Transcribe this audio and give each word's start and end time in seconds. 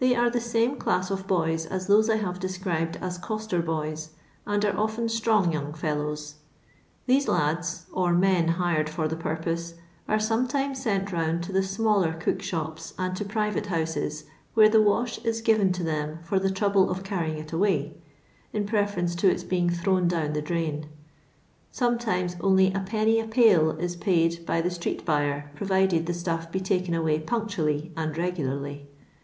They 0.00 0.16
are 0.16 0.28
the 0.28 0.40
same 0.40 0.76
dass 0.76 1.08
of 1.08 1.28
boys 1.28 1.66
as 1.66 1.86
those 1.86 2.10
I 2.10 2.16
have 2.16 2.40
described 2.40 2.98
as 3.00 3.16
coster 3.16 3.62
boys, 3.62 4.10
and* 4.44 4.64
are 4.64 4.76
often 4.76 5.08
strong 5.08 5.52
young 5.52 5.72
ffiUowt. 5.72 6.32
These 7.06 7.26
kds— 7.26 7.84
or 7.92 8.12
men 8.12 8.48
hired 8.48 8.90
for 8.90 9.06
the 9.06 9.14
purpose— 9.14 9.74
lare 10.08 10.18
sometimes 10.18 10.82
sent 10.82 11.12
round 11.12 11.44
to 11.44 11.52
the 11.52 11.62
smaller 11.62 12.12
cook 12.14 12.42
shops 12.42 12.92
and 12.98 13.14
to 13.14 13.24
private 13.24 13.66
houses, 13.66 14.24
where 14.54 14.68
the 14.68 14.82
wash 14.82 15.18
is 15.24 15.40
given 15.40 15.70
to 15.74 15.84
them 15.84 16.18
for 16.24 16.40
the 16.40 16.50
trouble 16.50 16.90
of 16.90 17.04
carrying 17.04 17.38
it 17.38 17.52
away, 17.52 17.94
in 18.52 18.66
preference 18.66 19.14
to 19.14 19.30
its 19.30 19.44
being 19.44 19.70
thrown 19.70 20.08
down 20.08 20.32
the 20.32 20.42
drain. 20.42 20.88
Sometimes 21.70 22.34
only 22.40 22.74
Id. 22.74 22.92
a 23.20 23.24
pail 23.28 23.70
is 23.78 23.94
paid 23.94 24.44
by 24.44 24.60
the 24.60 24.72
street 24.72 25.04
buyer, 25.04 25.52
provided 25.54 26.06
the 26.06 26.14
stuff 26.14 26.50
be 26.50 26.58
taken 26.58 26.94
away 26.94 27.20
punctually 27.20 27.92
and 27.96 28.12
rwularly. 28.16 28.86